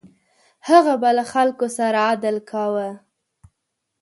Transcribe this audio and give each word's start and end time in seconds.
هغه 0.69 0.93
به 1.01 1.09
له 1.17 1.23
خلکو 1.33 1.67
سره 1.77 1.97
عدل 2.11 2.35
کاوه. 2.51 2.89